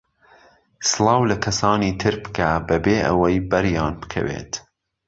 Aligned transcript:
سڵاو 0.89 1.21
لە 1.29 1.37
کەسانی 1.43 1.91
تر 2.01 2.13
بکە 2.23 2.49
بەبێ 2.67 2.97
ئەوەی 3.05 3.37
بەریان 3.49 3.93
بکەویت. 4.01 4.51